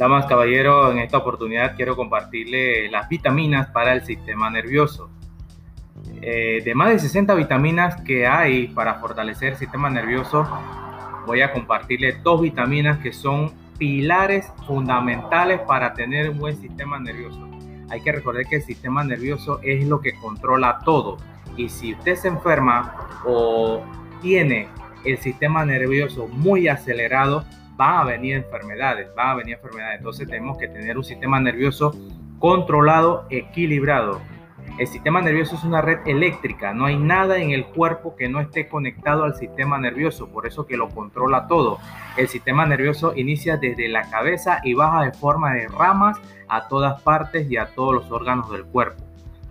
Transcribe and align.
Damas, 0.00 0.24
caballeros, 0.24 0.92
en 0.92 0.98
esta 1.00 1.18
oportunidad 1.18 1.76
quiero 1.76 1.94
compartirle 1.94 2.90
las 2.90 3.06
vitaminas 3.10 3.68
para 3.68 3.92
el 3.92 4.02
sistema 4.02 4.48
nervioso. 4.48 5.10
Eh, 6.22 6.62
de 6.64 6.74
más 6.74 6.88
de 6.88 6.98
60 7.00 7.34
vitaminas 7.34 8.00
que 8.00 8.26
hay 8.26 8.68
para 8.68 8.94
fortalecer 8.94 9.50
el 9.50 9.58
sistema 9.58 9.90
nervioso, 9.90 10.48
voy 11.26 11.42
a 11.42 11.52
compartirle 11.52 12.14
dos 12.22 12.40
vitaminas 12.40 12.96
que 13.00 13.12
son 13.12 13.52
pilares 13.76 14.50
fundamentales 14.66 15.60
para 15.68 15.92
tener 15.92 16.30
un 16.30 16.38
buen 16.38 16.56
sistema 16.56 16.98
nervioso. 16.98 17.46
Hay 17.90 18.00
que 18.00 18.12
recordar 18.12 18.46
que 18.46 18.56
el 18.56 18.62
sistema 18.62 19.04
nervioso 19.04 19.60
es 19.62 19.86
lo 19.86 20.00
que 20.00 20.14
controla 20.14 20.78
todo. 20.82 21.18
Y 21.58 21.68
si 21.68 21.92
usted 21.92 22.16
se 22.16 22.28
enferma 22.28 23.20
o 23.26 23.82
tiene 24.22 24.66
el 25.04 25.18
sistema 25.18 25.62
nervioso 25.66 26.26
muy 26.26 26.68
acelerado, 26.68 27.44
va 27.80 28.00
a 28.00 28.04
venir 28.04 28.34
enfermedades, 28.34 29.08
va 29.16 29.30
a 29.30 29.34
venir 29.36 29.54
enfermedades. 29.54 29.98
Entonces 29.98 30.28
tenemos 30.28 30.58
que 30.58 30.68
tener 30.68 30.98
un 30.98 31.04
sistema 31.04 31.40
nervioso 31.40 31.92
controlado, 32.38 33.26
equilibrado. 33.30 34.20
El 34.78 34.86
sistema 34.86 35.20
nervioso 35.20 35.56
es 35.56 35.64
una 35.64 35.82
red 35.82 35.98
eléctrica, 36.06 36.72
no 36.72 36.86
hay 36.86 36.96
nada 36.96 37.38
en 37.38 37.50
el 37.50 37.66
cuerpo 37.66 38.16
que 38.16 38.28
no 38.28 38.40
esté 38.40 38.68
conectado 38.68 39.24
al 39.24 39.34
sistema 39.34 39.78
nervioso, 39.78 40.28
por 40.28 40.46
eso 40.46 40.66
que 40.66 40.76
lo 40.76 40.88
controla 40.88 41.46
todo. 41.48 41.78
El 42.16 42.28
sistema 42.28 42.64
nervioso 42.64 43.12
inicia 43.16 43.56
desde 43.56 43.88
la 43.88 44.08
cabeza 44.08 44.60
y 44.64 44.74
baja 44.74 45.04
de 45.04 45.12
forma 45.12 45.54
de 45.54 45.68
ramas 45.68 46.18
a 46.48 46.68
todas 46.68 47.02
partes 47.02 47.50
y 47.50 47.56
a 47.56 47.66
todos 47.74 47.94
los 47.94 48.10
órganos 48.10 48.50
del 48.50 48.64
cuerpo. 48.64 49.02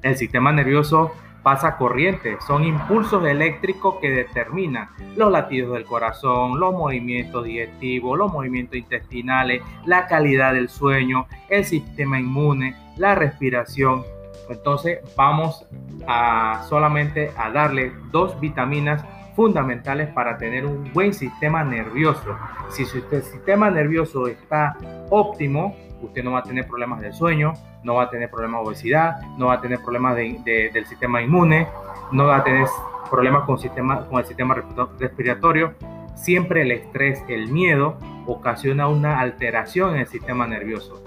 El 0.01 0.15
sistema 0.15 0.51
nervioso 0.51 1.11
pasa 1.43 1.77
corriente, 1.77 2.37
son 2.45 2.63
impulsos 2.63 3.25
eléctricos 3.25 3.95
que 4.01 4.09
determinan 4.09 4.89
los 5.15 5.31
latidos 5.31 5.73
del 5.73 5.85
corazón, 5.85 6.59
los 6.59 6.73
movimientos 6.73 7.45
digestivos, 7.45 8.17
los 8.17 8.31
movimientos 8.31 8.77
intestinales, 8.77 9.61
la 9.85 10.07
calidad 10.07 10.53
del 10.53 10.69
sueño, 10.69 11.27
el 11.49 11.65
sistema 11.65 12.19
inmune, 12.19 12.75
la 12.97 13.15
respiración. 13.15 14.03
Entonces 14.49 14.99
vamos 15.15 15.65
a 16.07 16.65
solamente 16.67 17.31
a 17.37 17.51
darle 17.51 17.91
dos 18.11 18.39
vitaminas 18.39 19.03
fundamentales 19.35 20.09
para 20.09 20.37
tener 20.37 20.65
un 20.65 20.91
buen 20.91 21.13
sistema 21.13 21.63
nervioso. 21.63 22.37
Si 22.69 22.83
su 22.85 22.99
sistema 22.99 23.69
nervioso 23.69 24.27
está 24.27 24.75
óptimo, 25.09 25.75
usted 26.01 26.23
no 26.23 26.31
va 26.31 26.39
a 26.39 26.43
tener 26.43 26.67
problemas 26.67 27.01
de 27.01 27.11
sueño, 27.13 27.53
no 27.83 27.95
va 27.95 28.03
a 28.03 28.09
tener 28.09 28.29
problemas 28.29 28.61
de 28.61 28.67
obesidad, 28.67 29.21
no 29.37 29.47
va 29.47 29.55
a 29.55 29.61
tener 29.61 29.79
problemas 29.79 30.15
del 30.15 30.85
sistema 30.85 31.21
inmune, 31.21 31.67
no 32.11 32.25
va 32.25 32.37
a 32.37 32.43
tener 32.43 32.67
problemas 33.09 33.43
con, 33.43 33.59
sistema, 33.59 34.05
con 34.05 34.19
el 34.19 34.25
sistema 34.25 34.55
respiratorio. 34.99 35.73
Siempre 36.15 36.63
el 36.63 36.71
estrés, 36.71 37.23
el 37.27 37.47
miedo, 37.47 37.97
ocasiona 38.25 38.87
una 38.87 39.19
alteración 39.19 39.95
en 39.95 40.01
el 40.01 40.07
sistema 40.07 40.45
nervioso. 40.47 41.01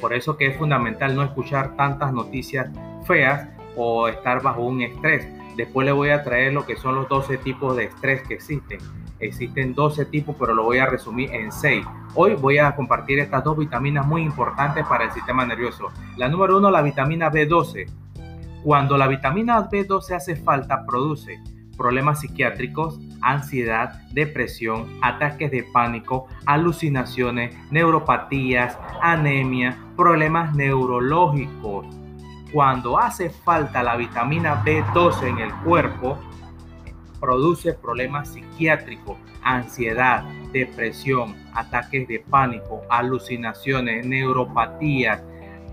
Por 0.00 0.14
eso 0.14 0.36
que 0.36 0.46
es 0.46 0.56
fundamental 0.56 1.14
no 1.14 1.22
escuchar 1.22 1.76
tantas 1.76 2.12
noticias 2.12 2.68
feas 3.04 3.48
o 3.76 4.08
estar 4.08 4.42
bajo 4.42 4.62
un 4.62 4.82
estrés. 4.82 5.28
Después 5.56 5.84
le 5.84 5.92
voy 5.92 6.10
a 6.10 6.24
traer 6.24 6.52
lo 6.52 6.66
que 6.66 6.76
son 6.76 6.94
los 6.94 7.08
12 7.08 7.38
tipos 7.38 7.76
de 7.76 7.84
estrés 7.84 8.22
que 8.22 8.34
existen. 8.34 8.80
Existen 9.22 9.72
12 9.72 10.06
tipos, 10.06 10.34
pero 10.38 10.52
lo 10.52 10.64
voy 10.64 10.78
a 10.78 10.86
resumir 10.86 11.30
en 11.32 11.52
6. 11.52 11.86
Hoy 12.14 12.34
voy 12.34 12.58
a 12.58 12.74
compartir 12.74 13.20
estas 13.20 13.44
dos 13.44 13.56
vitaminas 13.56 14.06
muy 14.06 14.22
importantes 14.22 14.84
para 14.86 15.04
el 15.04 15.12
sistema 15.12 15.46
nervioso. 15.46 15.92
La 16.16 16.28
número 16.28 16.58
uno, 16.58 16.70
la 16.70 16.82
vitamina 16.82 17.30
B12. 17.30 17.86
Cuando 18.64 18.98
la 18.98 19.06
vitamina 19.06 19.68
B12 19.70 20.16
hace 20.16 20.36
falta, 20.36 20.84
produce 20.84 21.40
problemas 21.76 22.20
psiquiátricos, 22.20 23.00
ansiedad, 23.22 24.02
depresión, 24.12 24.86
ataques 25.02 25.50
de 25.50 25.64
pánico, 25.72 26.26
alucinaciones, 26.46 27.56
neuropatías, 27.70 28.78
anemia, 29.00 29.78
problemas 29.96 30.54
neurológicos. 30.54 31.86
Cuando 32.52 32.98
hace 32.98 33.30
falta 33.30 33.82
la 33.82 33.96
vitamina 33.96 34.62
B12 34.64 35.28
en 35.28 35.38
el 35.38 35.54
cuerpo, 35.64 36.18
produce 37.22 37.72
problemas 37.72 38.30
psiquiátricos, 38.30 39.16
ansiedad, 39.44 40.24
depresión, 40.52 41.36
ataques 41.54 42.08
de 42.08 42.18
pánico, 42.18 42.82
alucinaciones, 42.90 44.04
neuropatías, 44.04 45.22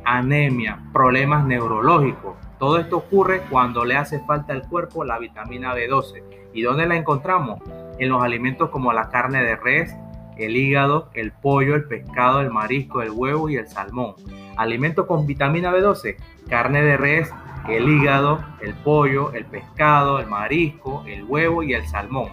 anemia, 0.06 0.80
problemas 0.94 1.44
neurológicos. 1.46 2.36
Todo 2.60 2.78
esto 2.78 2.98
ocurre 2.98 3.42
cuando 3.50 3.84
le 3.84 3.96
hace 3.98 4.20
falta 4.20 4.54
al 4.54 4.68
cuerpo 4.70 5.04
la 5.04 5.18
vitamina 5.18 5.74
B12. 5.74 6.24
¿Y 6.54 6.62
dónde 6.62 6.86
la 6.86 6.96
encontramos? 6.96 7.60
En 7.98 8.10
los 8.10 8.22
alimentos 8.22 8.70
como 8.70 8.94
la 8.94 9.10
carne 9.10 9.44
de 9.44 9.56
res, 9.56 9.96
el 10.38 10.56
hígado, 10.56 11.10
el 11.16 11.32
pollo, 11.32 11.74
el 11.74 11.86
pescado, 11.86 12.42
el 12.42 12.52
marisco, 12.52 13.02
el 13.02 13.10
huevo 13.10 13.50
y 13.50 13.56
el 13.56 13.68
salmón. 13.68 14.14
Alimentos 14.56 15.08
con 15.08 15.26
vitamina 15.26 15.74
B12, 15.74 16.16
carne 16.48 16.84
de 16.84 16.96
res, 16.96 17.34
el 17.70 17.88
hígado, 17.88 18.44
el 18.62 18.74
pollo, 18.74 19.32
el 19.34 19.46
pescado, 19.46 20.20
el 20.20 20.28
marisco, 20.28 21.04
el 21.08 21.24
huevo 21.24 21.64
y 21.64 21.74
el 21.74 21.88
salmón. 21.88 22.30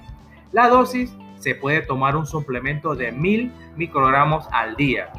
La 0.52 0.68
dosis 0.68 1.14
se 1.38 1.54
puede 1.54 1.82
tomar 1.82 2.16
un 2.16 2.26
suplemento 2.26 2.94
de 2.94 3.12
1000 3.12 3.52
microgramos 3.76 4.46
al 4.52 4.76
día. 4.76 5.10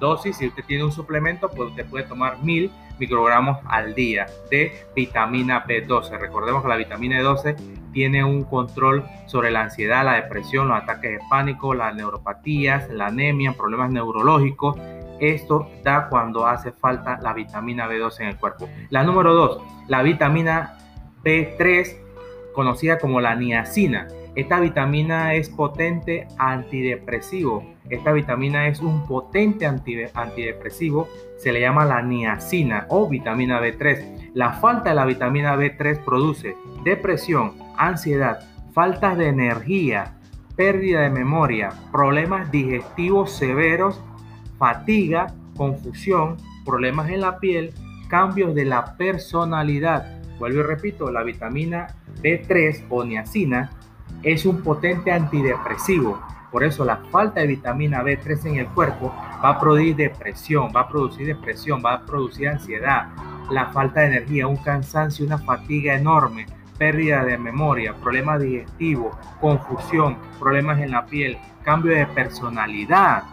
Dosis, 0.00 0.36
si 0.36 0.48
usted 0.48 0.64
tiene 0.64 0.84
un 0.84 0.92
suplemento, 0.92 1.48
pues 1.48 1.70
usted 1.70 1.86
puede 1.86 2.04
tomar 2.04 2.42
1000 2.42 2.70
microgramos 2.98 3.58
al 3.66 3.94
día 3.94 4.26
de 4.50 4.72
vitamina 4.94 5.64
B12. 5.64 6.18
Recordemos 6.18 6.62
que 6.62 6.68
la 6.68 6.76
vitamina 6.76 7.20
B12 7.20 7.56
tiene 7.92 8.24
un 8.24 8.44
control 8.44 9.04
sobre 9.26 9.50
la 9.50 9.62
ansiedad, 9.62 10.04
la 10.04 10.14
depresión, 10.14 10.68
los 10.68 10.82
ataques 10.82 11.12
de 11.12 11.20
pánico, 11.30 11.74
las 11.74 11.94
neuropatías, 11.94 12.90
la 12.90 13.06
anemia, 13.06 13.52
problemas 13.52 13.90
neurológicos 13.90 14.76
esto 15.32 15.70
da 15.82 16.08
cuando 16.08 16.46
hace 16.46 16.72
falta 16.72 17.18
la 17.22 17.32
vitamina 17.32 17.88
B12 17.88 18.20
en 18.20 18.28
el 18.28 18.36
cuerpo. 18.36 18.68
La 18.90 19.02
número 19.04 19.34
2, 19.34 19.62
la 19.88 20.02
vitamina 20.02 20.76
B3, 21.22 21.96
conocida 22.52 22.98
como 22.98 23.20
la 23.20 23.34
niacina. 23.34 24.08
Esta 24.34 24.58
vitamina 24.58 25.34
es 25.34 25.48
potente 25.48 26.26
antidepresivo. 26.38 27.74
Esta 27.88 28.12
vitamina 28.12 28.66
es 28.66 28.80
un 28.80 29.06
potente 29.06 29.66
antidepresivo. 29.66 31.08
Se 31.36 31.52
le 31.52 31.60
llama 31.60 31.84
la 31.84 32.02
niacina 32.02 32.86
o 32.88 33.08
vitamina 33.08 33.60
B3. 33.60 34.32
La 34.34 34.54
falta 34.54 34.90
de 34.90 34.96
la 34.96 35.04
vitamina 35.04 35.56
B3 35.56 36.04
produce 36.04 36.56
depresión, 36.82 37.54
ansiedad, 37.76 38.40
falta 38.72 39.14
de 39.14 39.28
energía, 39.28 40.14
pérdida 40.56 41.02
de 41.02 41.10
memoria, 41.10 41.72
problemas 41.92 42.50
digestivos 42.50 43.30
severos 43.30 44.00
fatiga, 44.64 45.26
confusión, 45.58 46.38
problemas 46.64 47.10
en 47.10 47.20
la 47.20 47.38
piel, 47.38 47.74
cambios 48.08 48.54
de 48.54 48.64
la 48.64 48.96
personalidad. 48.96 50.22
Vuelvo 50.38 50.60
y 50.60 50.62
repito, 50.62 51.10
la 51.10 51.22
vitamina 51.22 51.88
B3 52.22 52.86
o 52.88 53.04
niacina 53.04 53.70
es 54.22 54.46
un 54.46 54.62
potente 54.62 55.12
antidepresivo. 55.12 56.18
Por 56.50 56.64
eso 56.64 56.82
la 56.82 56.96
falta 57.10 57.40
de 57.40 57.48
vitamina 57.48 58.02
B3 58.02 58.46
en 58.46 58.54
el 58.56 58.68
cuerpo 58.68 59.14
va 59.44 59.50
a 59.50 59.60
producir 59.60 59.96
depresión, 59.96 60.72
va 60.74 60.80
a 60.80 60.88
producir 60.88 61.26
depresión, 61.26 61.82
va 61.84 61.96
a 61.96 62.06
producir 62.06 62.48
ansiedad, 62.48 63.08
la 63.50 63.66
falta 63.66 64.00
de 64.00 64.06
energía, 64.06 64.46
un 64.46 64.56
cansancio, 64.56 65.26
una 65.26 65.36
fatiga 65.36 65.94
enorme, 65.94 66.46
pérdida 66.78 67.22
de 67.22 67.36
memoria, 67.36 67.92
problemas 67.92 68.40
digestivos, 68.40 69.14
confusión, 69.42 70.16
problemas 70.38 70.80
en 70.80 70.92
la 70.92 71.04
piel, 71.04 71.36
cambio 71.64 71.94
de 71.94 72.06
personalidad. 72.06 73.24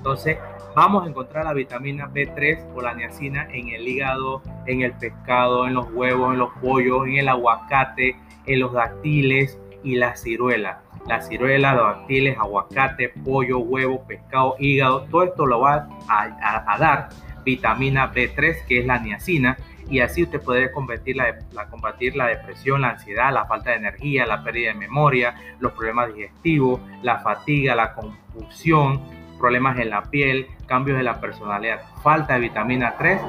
Entonces, 0.00 0.38
vamos 0.74 1.04
a 1.04 1.10
encontrar 1.10 1.44
la 1.44 1.52
vitamina 1.52 2.08
B3 2.08 2.72
o 2.74 2.80
la 2.80 2.94
niacina 2.94 3.46
en 3.52 3.68
el 3.68 3.86
hígado, 3.86 4.40
en 4.64 4.80
el 4.80 4.92
pescado, 4.92 5.66
en 5.66 5.74
los 5.74 5.92
huevos, 5.92 6.32
en 6.32 6.38
los 6.38 6.48
pollos, 6.62 7.06
en 7.06 7.18
el 7.18 7.28
aguacate, 7.28 8.16
en 8.46 8.60
los 8.60 8.72
dactiles 8.72 9.58
y 9.84 9.96
la 9.96 10.16
ciruela. 10.16 10.80
La 11.06 11.20
ciruela, 11.20 11.74
los 11.74 11.98
dactiles, 11.98 12.38
aguacate, 12.38 13.10
pollo, 13.10 13.58
huevo, 13.58 14.02
pescado, 14.06 14.56
hígado, 14.58 15.02
todo 15.02 15.24
esto 15.24 15.44
lo 15.44 15.60
va 15.60 15.86
a, 16.08 16.78
dar 16.78 17.10
vitamina 17.44 18.10
B3, 18.10 18.64
que 18.66 18.80
es 18.80 18.86
la 18.86 19.00
niacina, 19.00 19.58
y 19.90 20.00
así 20.00 20.22
usted 20.22 20.40
puede 20.40 20.72
combatir 20.72 21.16
la, 21.16 21.36
combatir 21.68 22.16
la 22.16 22.28
depresión, 22.28 22.80
la 22.80 22.92
ansiedad, 22.92 23.34
la 23.34 23.44
falta 23.44 23.72
de 23.72 23.76
energía, 23.76 24.24
la 24.24 24.42
pérdida 24.42 24.72
de 24.72 24.78
memoria, 24.78 25.34
los 25.58 25.72
problemas 25.72 26.14
digestivos, 26.14 26.80
la 27.02 27.18
fatiga, 27.18 27.74
la 27.74 27.92
confusión, 27.92 29.19
problemas 29.40 29.78
en 29.78 29.90
la 29.90 30.02
piel, 30.02 30.46
cambios 30.66 30.98
de 30.98 31.02
la 31.02 31.20
personalidad, 31.20 31.80
falta 32.02 32.34
de 32.34 32.40
vitamina 32.40 32.94
3, 32.98 33.20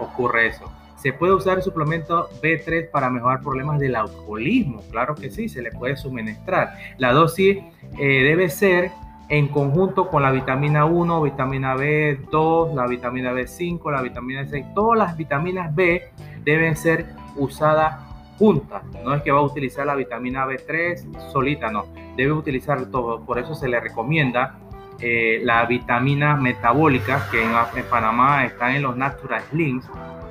ocurre 0.00 0.48
eso. 0.48 0.72
¿Se 0.96 1.12
puede 1.12 1.34
usar 1.34 1.58
el 1.58 1.62
suplemento 1.62 2.30
B3 2.42 2.90
para 2.90 3.10
mejorar 3.10 3.42
problemas 3.42 3.78
del 3.78 3.94
alcoholismo? 3.94 4.82
Claro 4.90 5.14
que 5.14 5.30
sí, 5.30 5.50
se 5.50 5.60
le 5.60 5.70
puede 5.70 5.96
suministrar. 5.96 6.78
La 6.96 7.12
dosis 7.12 7.58
eh, 7.98 8.22
debe 8.22 8.48
ser 8.48 8.90
en 9.28 9.48
conjunto 9.48 10.08
con 10.08 10.22
la 10.22 10.30
vitamina 10.30 10.86
1, 10.86 11.22
vitamina 11.22 11.76
B2, 11.76 12.74
la 12.74 12.86
vitamina 12.86 13.32
B5, 13.32 13.92
la 13.92 14.00
vitamina 14.00 14.46
C. 14.46 14.64
Todas 14.74 14.98
las 14.98 15.16
vitaminas 15.16 15.74
B 15.74 16.10
deben 16.42 16.74
ser 16.74 17.06
usadas 17.36 18.00
juntas. 18.38 18.82
No 19.04 19.14
es 19.14 19.22
que 19.22 19.30
va 19.30 19.40
a 19.40 19.42
utilizar 19.42 19.86
la 19.86 19.94
vitamina 19.94 20.46
B3 20.46 21.32
solita, 21.32 21.70
no. 21.70 21.86
Debe 22.16 22.32
utilizar 22.32 22.86
todo. 22.86 23.24
Por 23.24 23.38
eso 23.38 23.54
se 23.54 23.68
le 23.68 23.80
recomienda 23.80 24.58
eh, 25.00 25.40
la 25.42 25.64
vitamina 25.66 26.36
metabólica, 26.36 27.28
que 27.30 27.42
en, 27.42 27.52
Panamá 27.90 28.44
está 28.44 28.74
en 28.74 28.82
los 28.82 28.96
Natural 28.96 29.42
Slims, 29.50 29.84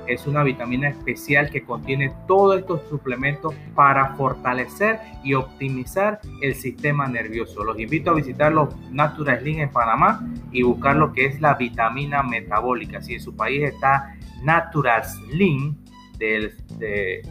es 0.07 0.27
una 0.27 0.43
vitamina 0.43 0.89
especial 0.89 1.49
que 1.49 1.63
contiene 1.63 2.13
todos 2.27 2.59
estos 2.59 2.81
suplementos 2.89 3.53
para 3.73 4.15
fortalecer 4.15 4.99
y 5.23 5.33
optimizar 5.33 6.19
el 6.41 6.55
sistema 6.55 7.07
nervioso. 7.07 7.63
Los 7.63 7.79
invito 7.79 8.11
a 8.11 8.13
visitar 8.13 8.51
los 8.51 8.75
Natural 8.91 9.39
Slim 9.39 9.59
en 9.59 9.69
Panamá 9.69 10.27
y 10.51 10.63
buscar 10.63 10.97
lo 10.97 11.13
que 11.13 11.25
es 11.25 11.39
la 11.39 11.53
vitamina 11.53 12.21
metabólica. 12.21 13.01
Si 13.01 13.13
en 13.13 13.21
su 13.21 13.35
país 13.35 13.63
está 13.63 14.15
Natural 14.43 15.03
Slim 15.05 15.77
de 16.17 17.21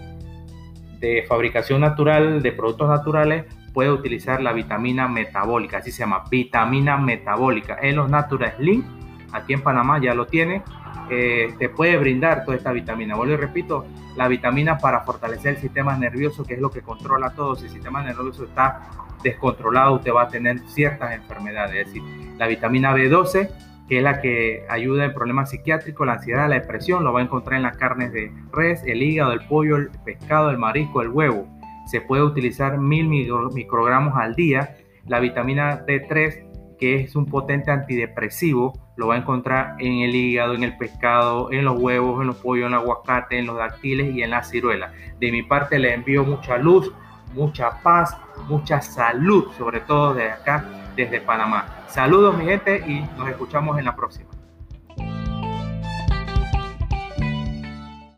fabricación 1.29 1.81
natural, 1.81 2.43
de 2.43 2.52
productos 2.52 2.88
naturales, 2.88 3.44
puede 3.72 3.90
utilizar 3.90 4.42
la 4.42 4.52
vitamina 4.52 5.08
metabólica, 5.08 5.78
así 5.78 5.90
se 5.90 6.00
llama, 6.00 6.24
vitamina 6.30 6.96
metabólica. 6.96 7.78
En 7.80 7.96
los 7.96 8.10
Natural 8.10 8.54
Slim, 8.56 8.84
aquí 9.32 9.54
en 9.54 9.62
Panamá 9.62 10.00
ya 10.00 10.14
lo 10.14 10.26
tiene, 10.26 10.62
eh, 11.10 11.54
te 11.58 11.69
puede 11.69 11.96
brindar 11.96 12.44
toda 12.44 12.56
esta 12.56 12.72
vitamina. 12.72 13.16
Vuelvo 13.16 13.34
y 13.34 13.36
repito, 13.36 13.86
la 14.16 14.28
vitamina 14.28 14.78
para 14.78 15.00
fortalecer 15.00 15.54
el 15.54 15.60
sistema 15.60 15.96
nervioso, 15.96 16.44
que 16.44 16.54
es 16.54 16.60
lo 16.60 16.70
que 16.70 16.82
controla 16.82 17.30
todo. 17.30 17.56
Si 17.56 17.64
el 17.64 17.70
sistema 17.70 18.02
nervioso 18.02 18.44
está 18.44 18.82
descontrolado, 19.22 19.94
usted 19.94 20.12
va 20.12 20.22
a 20.22 20.28
tener 20.28 20.58
ciertas 20.69 21.12
enfermedades. 21.12 21.86
Es 21.86 21.86
decir, 21.86 22.02
la 22.38 22.46
vitamina 22.46 22.94
B12, 22.94 23.50
que 23.88 23.98
es 23.98 24.02
la 24.02 24.20
que 24.20 24.64
ayuda 24.69 25.04
en 25.04 25.14
problemas 25.14 25.50
psiquiátricos, 25.50 26.06
la 26.06 26.14
ansiedad, 26.14 26.48
la 26.48 26.56
depresión, 26.56 27.04
lo 27.04 27.12
va 27.12 27.20
a 27.20 27.22
encontrar 27.22 27.56
en 27.56 27.62
las 27.62 27.76
carnes 27.76 28.12
de 28.12 28.32
res, 28.52 28.82
el 28.84 29.02
hígado, 29.02 29.32
el 29.32 29.40
pollo, 29.46 29.76
el 29.76 29.90
pescado, 30.04 30.50
el 30.50 30.58
marisco, 30.58 31.02
el 31.02 31.08
huevo 31.08 31.46
se 31.87 32.00
puede 32.00 32.23
utilizar 32.23 32.79
mil 32.79 33.08
microgramos 33.08 34.14
al 34.17 34.34
día. 34.34 34.76
La 35.06 35.20
vitamina 35.20 35.84
D3, 35.87 36.76
que 36.79 36.96
es 36.96 37.17
un 37.17 37.26
potente 37.26 37.70
antidepresivo, 37.70 38.73
lo 38.96 39.08
va 39.08 39.14
a 39.14 39.19
encontrar 39.19 39.76
en 39.79 40.00
el 40.00 40.14
hígado, 40.14 40.55
en 40.55 40.64
el 40.64 40.76
pescado, 40.76 41.50
en 41.52 41.64
los 41.64 41.79
huevos, 41.81 42.20
en 42.20 42.29
los 42.29 42.37
pollos, 42.37 42.67
en 42.67 42.75
el 42.75 42.81
aguacate, 42.81 43.38
en 43.38 43.46
los 43.46 43.56
dactiles 43.56 44.14
y 44.14 44.23
en 44.23 44.31
la 44.31 44.43
ciruela. 44.43 44.93
De 45.19 45.32
mi 45.32 45.43
parte 45.43 45.79
le 45.79 45.94
envío 45.94 46.25
mucha 46.25 46.58
luz, 46.58 46.93
mucha 47.34 47.82
paz, 47.82 48.17
mucha 48.49 48.81
salud, 48.81 49.46
sobre 49.56 49.81
todo 49.81 50.14
desde 50.14 50.32
acá, 50.32 50.64
desde 50.96 51.20
Panamá. 51.20 51.84
Saludos 51.88 52.37
mi 52.37 52.44
gente 52.44 52.84
y 52.87 53.00
nos 53.19 53.29
escuchamos 53.29 53.79
en 53.79 53.84
la 53.84 53.96
próxima. 53.96 54.31